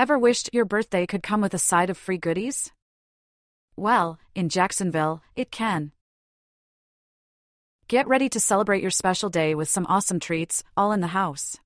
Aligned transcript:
Ever 0.00 0.18
wished 0.18 0.54
your 0.54 0.64
birthday 0.64 1.04
could 1.04 1.22
come 1.22 1.42
with 1.42 1.52
a 1.52 1.58
side 1.58 1.90
of 1.90 1.98
free 1.98 2.16
goodies? 2.16 2.72
Well, 3.76 4.18
in 4.34 4.48
Jacksonville, 4.48 5.20
it 5.36 5.50
can. 5.50 5.92
Get 7.86 8.08
ready 8.08 8.30
to 8.30 8.40
celebrate 8.40 8.80
your 8.80 8.90
special 8.90 9.28
day 9.28 9.54
with 9.54 9.68
some 9.68 9.84
awesome 9.90 10.18
treats, 10.18 10.64
all 10.74 10.92
in 10.92 11.02
the 11.02 11.08
house. 11.08 11.58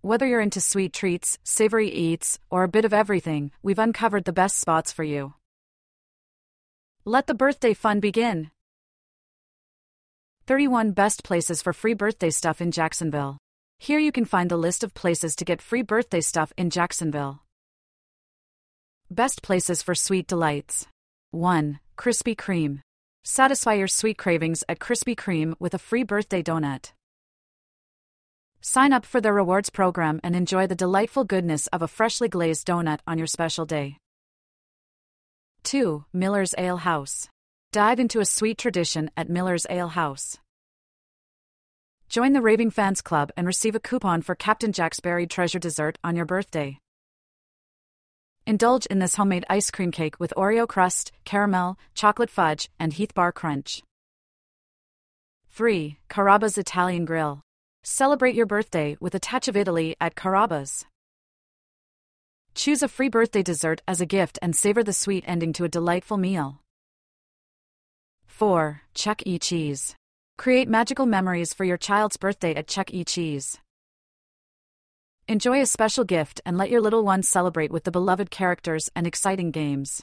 Whether 0.00 0.26
you're 0.26 0.40
into 0.40 0.62
sweet 0.62 0.94
treats, 0.94 1.36
savory 1.44 1.90
eats, 1.90 2.38
or 2.48 2.62
a 2.62 2.74
bit 2.76 2.86
of 2.86 2.94
everything, 2.94 3.50
we've 3.62 3.78
uncovered 3.78 4.24
the 4.24 4.32
best 4.32 4.58
spots 4.58 4.90
for 4.90 5.04
you. 5.04 5.34
Let 7.04 7.26
the 7.26 7.34
birthday 7.34 7.74
fun 7.74 8.00
begin. 8.00 8.50
31 10.46 10.92
Best 10.92 11.24
Places 11.24 11.60
for 11.60 11.74
Free 11.74 11.92
Birthday 11.92 12.30
Stuff 12.30 12.62
in 12.62 12.70
Jacksonville. 12.70 13.36
Here 13.78 13.98
you 13.98 14.12
can 14.12 14.24
find 14.24 14.50
the 14.50 14.56
list 14.56 14.82
of 14.82 14.92
places 14.92 15.36
to 15.36 15.44
get 15.44 15.62
free 15.62 15.82
birthday 15.82 16.20
stuff 16.20 16.52
in 16.56 16.68
Jacksonville. 16.70 17.42
Best 19.10 19.42
places 19.42 19.82
for 19.82 19.94
sweet 19.94 20.26
delights. 20.26 20.86
1. 21.30 21.78
Krispy 21.96 22.36
Kreme. 22.36 22.80
Satisfy 23.24 23.74
your 23.74 23.88
sweet 23.88 24.18
cravings 24.18 24.64
at 24.68 24.78
Krispy 24.78 25.14
Kreme 25.14 25.54
with 25.58 25.74
a 25.74 25.78
free 25.78 26.02
birthday 26.02 26.42
donut. 26.42 26.92
Sign 28.60 28.92
up 28.92 29.06
for 29.06 29.20
their 29.20 29.32
rewards 29.32 29.70
program 29.70 30.20
and 30.24 30.34
enjoy 30.34 30.66
the 30.66 30.74
delightful 30.74 31.24
goodness 31.24 31.68
of 31.68 31.80
a 31.80 31.88
freshly 31.88 32.28
glazed 32.28 32.66
donut 32.66 32.98
on 33.06 33.16
your 33.16 33.26
special 33.26 33.64
day. 33.64 33.98
2. 35.62 36.04
Miller's 36.12 36.54
Ale 36.58 36.78
House. 36.78 37.28
Dive 37.72 38.00
into 38.00 38.20
a 38.20 38.24
sweet 38.24 38.58
tradition 38.58 39.10
at 39.16 39.28
Miller's 39.28 39.66
Ale 39.70 39.88
House. 39.88 40.38
Join 42.08 42.32
the 42.32 42.40
Raving 42.40 42.70
Fans 42.70 43.02
Club 43.02 43.30
and 43.36 43.46
receive 43.46 43.74
a 43.74 43.80
coupon 43.80 44.22
for 44.22 44.34
Captain 44.34 44.72
Jack's 44.72 44.98
Buried 44.98 45.28
Treasure 45.28 45.58
dessert 45.58 45.98
on 46.02 46.16
your 46.16 46.24
birthday. 46.24 46.78
Indulge 48.46 48.86
in 48.86 48.98
this 48.98 49.16
homemade 49.16 49.44
ice 49.50 49.70
cream 49.70 49.90
cake 49.90 50.18
with 50.18 50.32
Oreo 50.34 50.66
crust, 50.66 51.12
caramel, 51.26 51.76
chocolate 51.94 52.30
fudge, 52.30 52.70
and 52.80 52.94
Heath 52.94 53.12
Bar 53.12 53.30
Crunch. 53.32 53.82
3. 55.50 55.98
Carrabba's 56.08 56.56
Italian 56.56 57.04
Grill. 57.04 57.42
Celebrate 57.82 58.34
your 58.34 58.46
birthday 58.46 58.96
with 59.00 59.14
a 59.14 59.20
touch 59.20 59.46
of 59.46 59.56
Italy 59.56 59.94
at 60.00 60.14
Carrabba's. 60.14 60.86
Choose 62.54 62.82
a 62.82 62.88
free 62.88 63.10
birthday 63.10 63.42
dessert 63.42 63.82
as 63.86 64.00
a 64.00 64.06
gift 64.06 64.38
and 64.40 64.56
savor 64.56 64.82
the 64.82 64.94
sweet 64.94 65.24
ending 65.26 65.52
to 65.52 65.64
a 65.64 65.68
delightful 65.68 66.16
meal. 66.16 66.62
4. 68.24 68.80
Chuck 68.94 69.20
E. 69.26 69.38
Cheese. 69.38 69.97
Create 70.38 70.68
magical 70.68 71.04
memories 71.04 71.52
for 71.52 71.64
your 71.64 71.76
child's 71.76 72.16
birthday 72.16 72.54
at 72.54 72.68
Chuck 72.68 72.94
E. 72.94 73.02
Cheese. 73.02 73.58
Enjoy 75.26 75.60
a 75.60 75.66
special 75.66 76.04
gift 76.04 76.40
and 76.46 76.56
let 76.56 76.70
your 76.70 76.80
little 76.80 77.02
ones 77.02 77.28
celebrate 77.28 77.72
with 77.72 77.82
the 77.82 77.90
beloved 77.90 78.30
characters 78.30 78.88
and 78.94 79.04
exciting 79.04 79.50
games. 79.50 80.00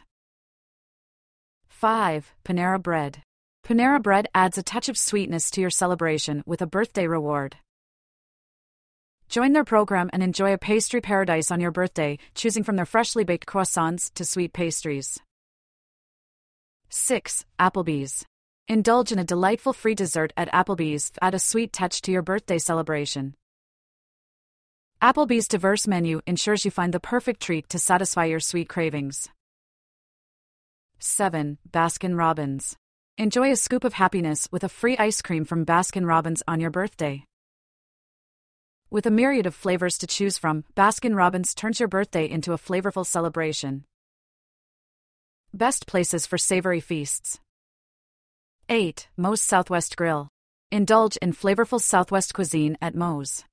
5. 1.69 2.33
Panera 2.43 2.83
Bread. 2.83 3.23
Panera 3.65 4.03
Bread 4.03 4.27
adds 4.35 4.57
a 4.57 4.63
touch 4.63 4.89
of 4.89 4.97
sweetness 4.97 5.49
to 5.51 5.61
your 5.61 5.69
celebration 5.69 6.43
with 6.45 6.61
a 6.61 6.67
birthday 6.67 7.07
reward. 7.07 7.55
Join 9.29 9.53
their 9.53 9.63
program 9.63 10.09
and 10.11 10.21
enjoy 10.21 10.51
a 10.51 10.57
pastry 10.57 10.99
paradise 10.99 11.49
on 11.49 11.61
your 11.61 11.71
birthday, 11.71 12.17
choosing 12.33 12.65
from 12.65 12.75
their 12.75 12.85
freshly 12.85 13.23
baked 13.23 13.47
croissants 13.47 14.13
to 14.15 14.25
sweet 14.25 14.51
pastries. 14.51 15.17
6. 16.89 17.45
Applebee's. 17.57 18.25
Indulge 18.67 19.11
in 19.11 19.19
a 19.19 19.23
delightful 19.23 19.73
free 19.73 19.93
dessert 19.93 20.33
at 20.35 20.51
Applebee's, 20.51 21.11
add 21.21 21.35
a 21.35 21.39
sweet 21.39 21.71
touch 21.71 22.01
to 22.01 22.11
your 22.11 22.23
birthday 22.23 22.57
celebration. 22.57 23.35
Applebee's 24.99 25.47
diverse 25.47 25.85
menu 25.85 26.21
ensures 26.25 26.65
you 26.65 26.71
find 26.71 26.91
the 26.91 26.99
perfect 26.99 27.43
treat 27.43 27.69
to 27.69 27.77
satisfy 27.77 28.25
your 28.25 28.39
sweet 28.39 28.67
cravings. 28.67 29.29
7. 30.97 31.59
Baskin 31.69 32.17
Robbins. 32.17 32.75
Enjoy 33.19 33.51
a 33.51 33.55
scoop 33.55 33.83
of 33.83 33.93
happiness 33.93 34.47
with 34.51 34.63
a 34.63 34.69
free 34.69 34.97
ice 34.97 35.21
cream 35.21 35.45
from 35.45 35.63
Baskin 35.63 36.07
Robbins 36.07 36.41
on 36.47 36.59
your 36.59 36.71
birthday. 36.71 37.23
With 38.89 39.05
a 39.05 39.11
myriad 39.11 39.45
of 39.45 39.53
flavors 39.53 39.99
to 39.99 40.07
choose 40.07 40.39
from, 40.39 40.63
Baskin 40.75 41.15
Robbins 41.15 41.53
turns 41.53 41.79
your 41.79 41.87
birthday 41.87 42.27
into 42.27 42.53
a 42.53 42.57
flavorful 42.57 43.05
celebration. 43.05 43.85
Best 45.53 45.85
places 45.85 46.25
for 46.25 46.39
savory 46.39 46.79
feasts. 46.79 47.39
8. 48.67 49.09
Moe's 49.15 49.43
Southwest 49.43 49.95
Grill. 49.95 50.27
Indulge 50.71 51.17
in 51.17 51.33
flavorful 51.33 51.79
Southwest 51.79 52.33
cuisine 52.33 52.75
at 52.81 52.95
Moe's. 52.95 53.43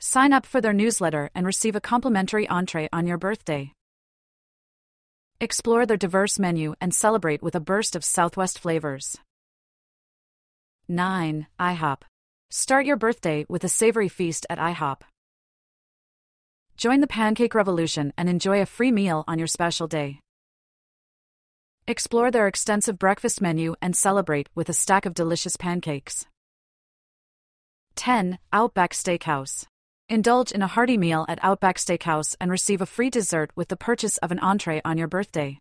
Sign 0.00 0.32
up 0.32 0.44
for 0.44 0.60
their 0.60 0.72
newsletter 0.72 1.30
and 1.36 1.46
receive 1.46 1.76
a 1.76 1.80
complimentary 1.80 2.48
entree 2.48 2.88
on 2.92 3.06
your 3.06 3.16
birthday. 3.16 3.72
Explore 5.40 5.86
their 5.86 5.96
diverse 5.96 6.36
menu 6.36 6.74
and 6.80 6.92
celebrate 6.92 7.44
with 7.44 7.54
a 7.54 7.60
burst 7.60 7.94
of 7.94 8.04
Southwest 8.04 8.58
flavors. 8.58 9.18
9. 10.88 11.46
IHOP. 11.60 12.02
Start 12.50 12.86
your 12.86 12.96
birthday 12.96 13.46
with 13.48 13.62
a 13.62 13.68
savory 13.68 14.08
feast 14.08 14.46
at 14.50 14.58
IHOP. 14.58 15.02
Join 16.76 17.00
the 17.00 17.06
pancake 17.06 17.54
revolution 17.54 18.12
and 18.18 18.28
enjoy 18.28 18.60
a 18.60 18.66
free 18.66 18.90
meal 18.90 19.22
on 19.28 19.38
your 19.38 19.46
special 19.46 19.86
day. 19.86 20.20
Explore 21.86 22.30
their 22.30 22.46
extensive 22.46 22.98
breakfast 22.98 23.42
menu 23.42 23.74
and 23.82 23.94
celebrate 23.94 24.48
with 24.54 24.70
a 24.70 24.72
stack 24.72 25.04
of 25.04 25.12
delicious 25.12 25.58
pancakes. 25.58 26.24
10. 27.96 28.38
Outback 28.54 28.92
Steakhouse. 28.94 29.66
Indulge 30.08 30.50
in 30.50 30.62
a 30.62 30.66
hearty 30.66 30.96
meal 30.96 31.26
at 31.28 31.38
Outback 31.42 31.76
Steakhouse 31.76 32.36
and 32.40 32.50
receive 32.50 32.80
a 32.80 32.86
free 32.86 33.10
dessert 33.10 33.50
with 33.54 33.68
the 33.68 33.76
purchase 33.76 34.16
of 34.18 34.32
an 34.32 34.38
entree 34.38 34.80
on 34.82 34.96
your 34.96 35.08
birthday. 35.08 35.58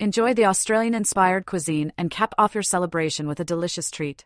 Enjoy 0.00 0.34
the 0.34 0.46
Australian 0.46 0.94
inspired 0.94 1.46
cuisine 1.46 1.92
and 1.96 2.10
cap 2.10 2.34
off 2.36 2.54
your 2.54 2.64
celebration 2.64 3.28
with 3.28 3.38
a 3.38 3.44
delicious 3.44 3.92
treat. 3.92 4.24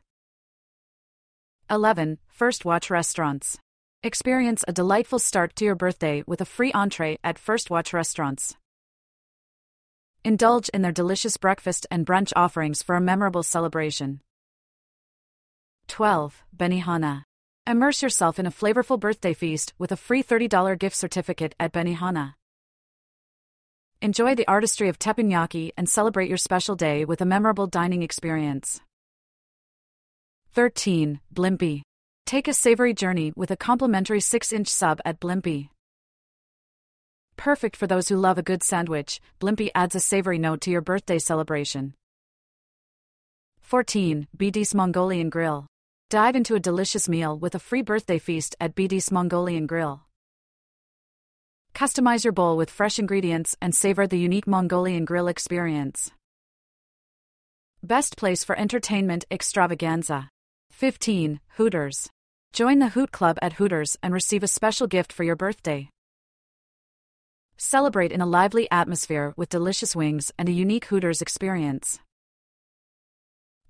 11. 1.69 2.19
First 2.29 2.65
Watch 2.65 2.89
Restaurants. 2.89 3.59
Experience 4.03 4.65
a 4.67 4.73
delightful 4.73 5.19
start 5.19 5.55
to 5.57 5.67
your 5.67 5.75
birthday 5.75 6.25
with 6.27 6.41
a 6.41 6.47
free 6.47 6.73
entree 6.73 7.19
at 7.23 7.39
First 7.39 7.69
Watch 7.69 7.93
Restaurants. 7.93 8.57
Indulge 10.25 10.69
in 10.69 10.83
their 10.83 10.93
delicious 10.93 11.37
breakfast 11.37 11.85
and 11.91 12.07
brunch 12.07 12.33
offerings 12.37 12.81
for 12.81 12.95
a 12.95 13.01
memorable 13.01 13.43
celebration. 13.43 14.21
12. 15.89 16.45
Benihana. 16.57 17.25
Immerse 17.67 18.03
yourself 18.03 18.39
in 18.39 18.47
a 18.47 18.53
flavorful 18.53 19.01
birthday 19.01 19.35
feast 19.35 19.73
with 19.79 19.91
a 19.91 19.97
free 19.97 20.23
$30 20.23 20.79
gift 20.79 20.95
certificate 20.95 21.57
at 21.59 21.73
Benihana. 21.73 22.35
Enjoy 24.01 24.37
the 24.37 24.47
artistry 24.47 24.89
of 24.89 24.99
teppanyaki 24.99 25.73
and 25.77 25.89
celebrate 25.89 26.29
your 26.29 26.39
special 26.39 26.77
day 26.77 27.05
with 27.05 27.21
a 27.21 27.25
memorable 27.27 27.67
dining 27.67 28.05
experience. 28.05 28.81
13. 30.53 31.19
Blimpie. 31.35 31.83
Take 32.27 32.47
a 32.47 32.55
savory 32.55 32.95
journey 32.95 33.33
with 33.35 33.51
a 33.51 33.57
complimentary 33.57 34.21
6 34.21 34.53
inch 34.53 34.69
sub 34.69 35.01
at 35.05 35.19
Blimpie. 35.19 35.72
Perfect 37.37 37.77
for 37.77 37.87
those 37.87 38.09
who 38.09 38.17
love 38.17 38.39
a 38.39 38.43
good 38.43 38.63
sandwich, 38.63 39.21
Blimpie 39.41 39.71
adds 39.75 39.95
a 39.95 40.01
savory 40.01 40.39
note 40.39 40.61
to 40.63 40.71
your 40.71 40.81
birthday 40.81 41.19
celebration. 41.19 41.95
14. 43.61 44.29
BD's 44.37 44.75
Mongolian 44.75 45.31
Grill. 45.31 45.67
Dive 46.11 46.37
into 46.37 46.55
a 46.55 46.61
delicious 46.61 47.09
meal 47.09 47.39
with 47.39 47.55
a 47.55 47.59
free 47.59 47.83
birthday 47.83 48.19
feast 48.19 48.55
at 48.61 48.75
BD's 48.75 49.11
Mongolian 49.11 49.67
Grill. 49.67 50.03
Customize 51.75 52.25
your 52.25 52.33
bowl 52.33 52.57
with 52.57 52.71
fresh 52.71 52.99
ingredients 52.99 53.57
and 53.63 53.75
savor 53.75 54.07
the 54.07 54.19
unique 54.19 54.47
Mongolian 54.47 55.05
grill 55.05 55.27
experience. 55.27 56.11
Best 57.83 58.17
place 58.17 58.45
for 58.45 58.59
entertainment 58.59 59.25
extravaganza. 59.31 60.29
15. 60.71 61.41
Hooters. 61.57 62.11
Join 62.53 62.79
the 62.79 62.89
Hoot 62.91 63.11
Club 63.11 63.39
at 63.41 63.55
Hooters 63.55 63.97
and 64.03 64.13
receive 64.13 64.43
a 64.43 64.49
special 64.49 64.87
gift 64.87 65.13
for 65.13 65.25
your 65.25 65.37
birthday. 65.37 65.89
Celebrate 67.65 68.11
in 68.11 68.21
a 68.21 68.27
lively 68.27 68.69
atmosphere 68.73 69.35
with 69.37 69.49
delicious 69.49 69.95
wings 69.95 70.33
and 70.37 70.49
a 70.49 70.59
unique 70.65 70.87
Hooters 70.87 71.23
experience. 71.23 72.01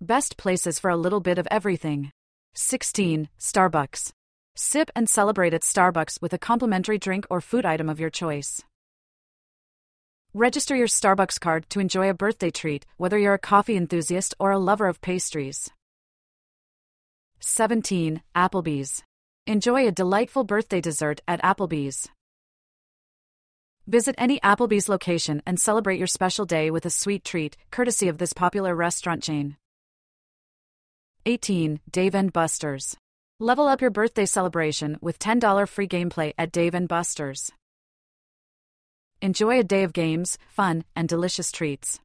Best 0.01 0.39
places 0.39 0.79
for 0.79 0.91
a 0.91 0.97
little 0.97 1.21
bit 1.21 1.37
of 1.37 1.47
everything. 1.51 2.11
16. 2.55 3.29
Starbucks. 3.39 4.11
Sip 4.57 4.91
and 4.97 5.11
celebrate 5.11 5.53
at 5.53 5.61
Starbucks 5.61 6.23
with 6.23 6.33
a 6.33 6.39
complimentary 6.39 6.97
drink 6.97 7.27
or 7.29 7.43
food 7.43 7.67
item 7.67 7.91
of 7.91 8.01
your 8.01 8.09
choice. 8.09 8.63
Register 10.33 10.75
your 10.75 10.89
Starbucks 10.89 11.39
card 11.39 11.69
to 11.69 11.79
enjoy 11.79 12.09
a 12.09 12.15
birthday 12.15 12.51
treat, 12.51 12.87
whether 12.97 13.19
you're 13.19 13.35
a 13.35 13.49
coffee 13.53 13.77
enthusiast 13.77 14.35
or 14.41 14.53
a 14.53 14.59
lover 14.59 14.87
of 14.87 15.03
pastries. 15.03 15.69
17. 17.41 18.23
Applebee's. 18.35 19.03
Enjoy 19.47 19.87
a 19.87 19.93
delightful 19.93 20.45
birthday 20.45 20.81
dessert 20.81 21.21
at 21.29 21.43
Applebee's. 21.43 22.09
Visit 23.87 24.15
any 24.17 24.39
Applebee's 24.41 24.89
location 24.89 25.43
and 25.45 25.59
celebrate 25.59 25.99
your 25.99 26.07
special 26.07 26.45
day 26.45 26.71
with 26.71 26.87
a 26.87 26.91
sweet 26.91 27.25
treat, 27.25 27.57
courtesy 27.71 28.09
of 28.09 28.19
this 28.19 28.33
popular 28.33 28.75
restaurant 28.75 29.23
chain. 29.23 29.57
18. 31.27 31.81
Dave 31.91 32.15
and 32.15 32.33
Buster's. 32.33 32.97
Level 33.41 33.67
up 33.67 33.81
your 33.81 33.91
birthday 33.91 34.27
celebration 34.27 34.99
with 35.01 35.19
$10 35.19 35.69
free 35.69 35.89
gameplay 35.89 36.33
at 36.39 36.53
Dave 36.53 36.75
& 36.87 36.89
Buster's. 36.89 37.51
Enjoy 39.21 39.59
a 39.59 39.65
day 39.65 39.83
of 39.83 39.93
games, 39.93 40.39
fun, 40.49 40.85
and 40.95 41.09
delicious 41.09 41.51
treats. 41.51 42.01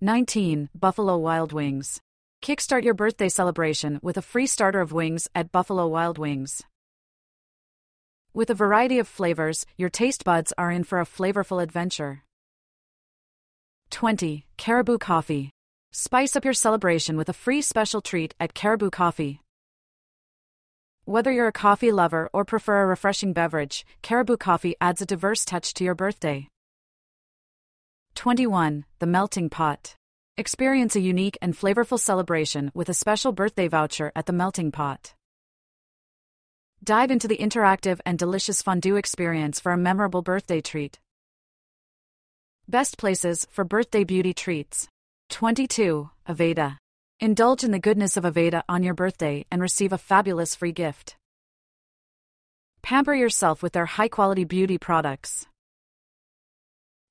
19. 0.00 0.68
Buffalo 0.74 1.16
Wild 1.16 1.52
Wings. 1.52 2.00
Kickstart 2.42 2.84
your 2.84 2.94
birthday 2.94 3.28
celebration 3.28 3.98
with 4.02 4.16
a 4.16 4.22
free 4.22 4.46
starter 4.46 4.80
of 4.80 4.92
wings 4.92 5.28
at 5.34 5.50
Buffalo 5.50 5.86
Wild 5.88 6.18
Wings. 6.18 6.62
With 8.36 8.50
a 8.50 8.54
variety 8.54 8.98
of 8.98 9.06
flavors, 9.06 9.64
your 9.76 9.88
taste 9.88 10.24
buds 10.24 10.52
are 10.58 10.68
in 10.68 10.82
for 10.82 10.98
a 10.98 11.04
flavorful 11.04 11.62
adventure. 11.62 12.24
20. 13.90 14.44
Caribou 14.56 14.98
Coffee. 14.98 15.50
Spice 15.92 16.34
up 16.34 16.44
your 16.44 16.52
celebration 16.52 17.16
with 17.16 17.28
a 17.28 17.32
free 17.32 17.62
special 17.62 18.00
treat 18.00 18.34
at 18.40 18.52
Caribou 18.52 18.90
Coffee. 18.90 19.40
Whether 21.04 21.30
you're 21.30 21.46
a 21.46 21.52
coffee 21.52 21.92
lover 21.92 22.28
or 22.32 22.44
prefer 22.44 22.82
a 22.82 22.86
refreshing 22.86 23.34
beverage, 23.34 23.86
Caribou 24.02 24.36
Coffee 24.36 24.74
adds 24.80 25.00
a 25.00 25.06
diverse 25.06 25.44
touch 25.44 25.72
to 25.74 25.84
your 25.84 25.94
birthday. 25.94 26.48
21. 28.16 28.84
The 28.98 29.06
Melting 29.06 29.48
Pot. 29.48 29.94
Experience 30.36 30.96
a 30.96 31.00
unique 31.00 31.38
and 31.40 31.56
flavorful 31.56 32.00
celebration 32.00 32.72
with 32.74 32.88
a 32.88 32.94
special 32.94 33.30
birthday 33.30 33.68
voucher 33.68 34.10
at 34.16 34.26
the 34.26 34.32
Melting 34.32 34.72
Pot. 34.72 35.14
Dive 36.84 37.10
into 37.10 37.26
the 37.28 37.38
interactive 37.38 37.98
and 38.04 38.18
delicious 38.18 38.60
fondue 38.60 38.96
experience 38.96 39.58
for 39.58 39.72
a 39.72 39.78
memorable 39.78 40.20
birthday 40.20 40.60
treat. 40.60 40.98
Best 42.68 42.98
places 42.98 43.46
for 43.50 43.64
birthday 43.64 44.04
beauty 44.04 44.34
treats. 44.34 44.86
22. 45.30 46.10
Aveda. 46.28 46.76
Indulge 47.20 47.64
in 47.64 47.70
the 47.70 47.78
goodness 47.78 48.18
of 48.18 48.24
Aveda 48.24 48.64
on 48.68 48.82
your 48.82 48.92
birthday 48.92 49.46
and 49.50 49.62
receive 49.62 49.94
a 49.94 49.98
fabulous 49.98 50.54
free 50.54 50.72
gift. 50.72 51.16
Pamper 52.82 53.14
yourself 53.14 53.62
with 53.62 53.72
their 53.72 53.86
high 53.86 54.08
quality 54.08 54.44
beauty 54.44 54.76
products. 54.76 55.46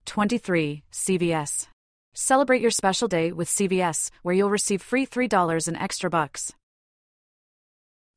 23. 0.06 0.84
CVS. 0.92 1.68
Celebrate 2.14 2.62
your 2.62 2.70
special 2.70 3.08
day 3.08 3.31
with 3.31 3.50
CVS, 3.50 4.12
where 4.22 4.36
you'll 4.36 4.52
receive 4.52 4.84
free 4.84 5.08
$3 5.08 5.68
in 5.68 5.75
extra 5.75 6.12
bucks. 6.12 6.54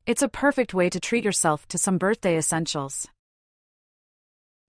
It's 0.07 0.23
a 0.23 0.29
perfect 0.29 0.73
way 0.73 0.89
to 0.91 1.01
treat 1.01 1.25
yourself 1.25 1.67
to 1.67 1.79
some 1.79 1.99
birthday 1.99 2.39
essentials. 2.39 3.09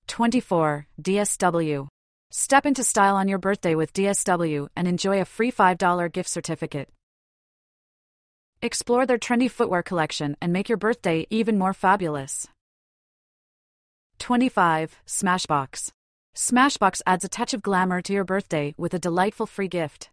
24. 0.08 0.88
DSW. 1.00 1.88
Step 2.32 2.66
into 2.66 2.84
style 2.84 3.16
on 3.16 3.28
your 3.28 3.38
birthday 3.38 3.76
with 3.76 3.94
DSW 3.94 4.68
and 4.76 4.88
enjoy 4.88 5.22
a 5.22 5.26
free 5.26 5.52
$5 5.52 6.12
gift 6.12 6.28
certificate. 6.28 6.90
Explore 8.64 9.06
their 9.06 9.20
trendy 9.20 9.50
footwear 9.50 9.84
collection 9.84 10.36
and 10.42 10.52
make 10.52 10.70
your 10.70 10.80
birthday 10.80 11.28
even 11.30 11.60
more 11.60 11.74
fabulous. 11.74 12.48
25. 14.18 14.96
Smashbox. 15.06 15.92
Smashbox 16.36 17.02
adds 17.06 17.26
a 17.26 17.30
touch 17.30 17.54
of 17.54 17.62
glamour 17.62 18.02
to 18.02 18.12
your 18.12 18.26
birthday 18.26 18.74
with 18.76 18.96
a 18.96 19.00
delightful 19.00 19.46
free 19.46 19.68
gift. 19.68 20.10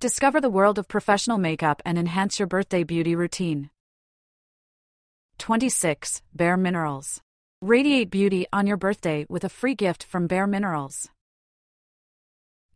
Discover 0.00 0.40
the 0.40 0.48
world 0.48 0.78
of 0.78 0.88
professional 0.88 1.36
makeup 1.36 1.82
and 1.84 1.98
enhance 1.98 2.38
your 2.38 2.48
birthday 2.48 2.84
beauty 2.84 3.14
routine. 3.14 3.68
26. 5.36 6.22
Bare 6.34 6.56
Minerals. 6.56 7.20
Radiate 7.60 8.10
beauty 8.10 8.46
on 8.50 8.66
your 8.66 8.78
birthday 8.78 9.26
with 9.28 9.44
a 9.44 9.50
free 9.50 9.74
gift 9.74 10.04
from 10.04 10.26
Bare 10.26 10.46
Minerals. 10.46 11.10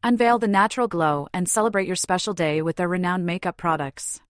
Unveil 0.03 0.39
the 0.39 0.47
natural 0.47 0.87
glow 0.87 1.27
and 1.33 1.49
celebrate 1.49 1.87
your 1.87 1.97
special 1.97 2.35
day 2.35 2.61
with 2.61 2.77
their 2.77 2.89
renowned 2.89 3.25
makeup 3.25 3.57
products. 3.57 4.21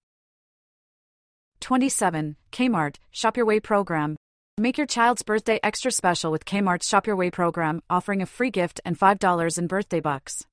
27. 1.62 2.36
Kmart 2.52 2.98
Shop 3.10 3.36
Your 3.36 3.46
Way 3.46 3.58
program. 3.58 4.14
Make 4.56 4.78
your 4.78 4.86
child's 4.86 5.24
birthday 5.24 5.58
extra 5.64 5.90
special 5.90 6.30
with 6.30 6.44
Kmart's 6.44 6.86
Shop 6.86 7.08
Your 7.08 7.16
Way 7.16 7.32
program, 7.32 7.82
offering 7.90 8.22
a 8.22 8.26
free 8.26 8.50
gift 8.50 8.80
and 8.84 8.96
$5 8.96 9.58
in 9.58 9.66
birthday 9.66 9.98
bucks. 9.98 10.46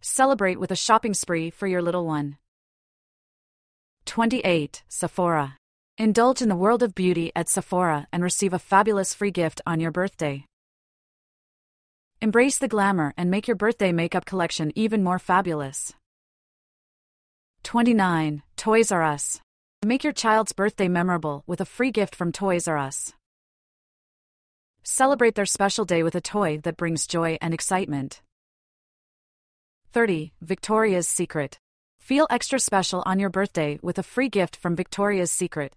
Celebrate 0.00 0.58
with 0.58 0.70
a 0.70 0.76
shopping 0.76 1.14
spree 1.14 1.50
for 1.50 1.66
your 1.66 1.82
little 1.82 2.06
one. 2.06 2.38
28. 4.06 4.82
Sephora. 4.88 5.56
Indulge 5.98 6.40
in 6.40 6.48
the 6.48 6.56
world 6.56 6.82
of 6.82 6.94
beauty 6.94 7.30
at 7.36 7.48
Sephora 7.48 8.06
and 8.12 8.22
receive 8.22 8.54
a 8.54 8.58
fabulous 8.58 9.12
free 9.12 9.30
gift 9.30 9.60
on 9.66 9.78
your 9.78 9.90
birthday. 9.90 10.46
Embrace 12.22 12.58
the 12.58 12.68
glamour 12.68 13.12
and 13.16 13.30
make 13.30 13.46
your 13.46 13.56
birthday 13.56 13.92
makeup 13.92 14.24
collection 14.24 14.72
even 14.74 15.04
more 15.04 15.18
fabulous. 15.18 15.92
29. 17.62 18.42
Toys 18.56 18.90
R 18.90 19.02
Us. 19.02 19.40
Make 19.84 20.02
your 20.02 20.14
child's 20.14 20.52
birthday 20.52 20.88
memorable 20.88 21.44
with 21.46 21.60
a 21.60 21.66
free 21.66 21.90
gift 21.90 22.14
from 22.14 22.32
Toys 22.32 22.66
R 22.66 22.78
Us. 22.78 23.12
Celebrate 24.82 25.34
their 25.34 25.46
special 25.46 25.84
day 25.84 26.02
with 26.02 26.14
a 26.14 26.20
toy 26.22 26.58
that 26.64 26.78
brings 26.78 27.06
joy 27.06 27.36
and 27.42 27.52
excitement. 27.52 28.22
30. 29.92 30.32
Victoria's 30.40 31.08
Secret. 31.08 31.58
Feel 31.98 32.28
extra 32.30 32.60
special 32.60 33.02
on 33.06 33.18
your 33.18 33.28
birthday 33.28 33.76
with 33.82 33.98
a 33.98 34.04
free 34.04 34.28
gift 34.28 34.54
from 34.54 34.76
Victoria's 34.76 35.32
Secret. 35.32 35.74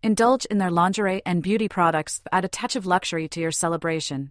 Indulge 0.00 0.44
in 0.44 0.58
their 0.58 0.70
lingerie 0.70 1.22
and 1.26 1.42
beauty 1.42 1.68
products 1.68 2.22
add 2.30 2.44
a 2.44 2.48
touch 2.48 2.76
of 2.76 2.86
luxury 2.86 3.26
to 3.30 3.40
your 3.40 3.50
celebration. 3.50 4.30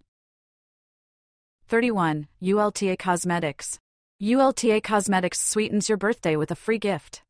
31. 1.68 2.26
ULTA 2.40 2.96
Cosmetics. 2.96 3.78
ULTA 4.18 4.80
Cosmetics 4.80 5.38
sweetens 5.38 5.90
your 5.90 5.98
birthday 5.98 6.36
with 6.36 6.50
a 6.50 6.56
free 6.56 6.78
gift. 6.78 7.20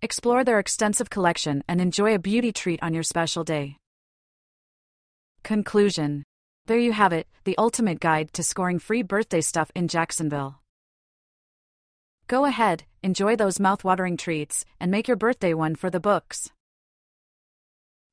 Explore 0.00 0.42
their 0.42 0.58
extensive 0.58 1.10
collection 1.10 1.62
and 1.68 1.82
enjoy 1.82 2.14
a 2.14 2.18
beauty 2.18 2.50
treat 2.50 2.82
on 2.82 2.94
your 2.94 3.02
special 3.02 3.44
day. 3.44 3.76
Conclusion 5.42 6.24
There 6.68 6.78
you 6.78 6.92
have 6.92 7.14
it, 7.14 7.26
the 7.44 7.56
ultimate 7.56 7.98
guide 7.98 8.34
to 8.34 8.42
scoring 8.42 8.78
free 8.78 9.00
birthday 9.00 9.40
stuff 9.40 9.70
in 9.74 9.88
Jacksonville. 9.88 10.60
Go 12.26 12.44
ahead, 12.44 12.84
enjoy 13.02 13.36
those 13.36 13.58
mouth-watering 13.58 14.18
treats, 14.18 14.66
and 14.78 14.90
make 14.90 15.08
your 15.08 15.16
birthday 15.16 15.54
one 15.54 15.76
for 15.76 15.88
the 15.88 15.98
books. 15.98 16.50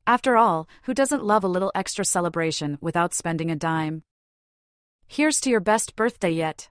After 0.08 0.38
all, 0.38 0.70
who 0.84 0.94
doesn't 0.94 1.22
love 1.22 1.44
a 1.44 1.50
little 1.50 1.74
extra 1.76 2.06
celebration 2.06 2.78
without 2.80 3.14
spending 3.14 3.52
a 3.52 3.58
dime? 3.58 4.04
Here's 5.06 5.42
to 5.42 5.50
your 5.50 5.60
best 5.60 5.98
birthday 5.98 6.32
yet. 6.32 6.70